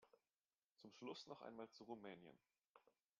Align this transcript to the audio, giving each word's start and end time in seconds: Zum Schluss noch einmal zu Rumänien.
Zum 0.77 0.89
Schluss 0.93 1.27
noch 1.27 1.43
einmal 1.43 1.69
zu 1.69 1.83
Rumänien. 1.83 2.35